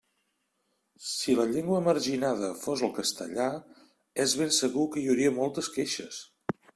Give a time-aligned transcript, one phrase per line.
[1.07, 3.47] Si la llengua marginada fos el castellà,
[4.25, 6.19] és ben segur que hi hauria moltes queixes.